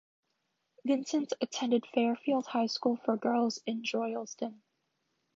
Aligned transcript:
Vincent 0.83 1.31
attended 1.41 1.85
Fairfield 1.93 2.47
High 2.47 2.65
School 2.65 2.95
for 3.05 3.15
Girls 3.17 3.61
in 3.67 3.83
Droylsden. 3.83 4.59